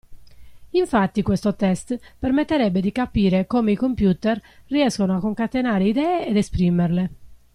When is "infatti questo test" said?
0.71-1.95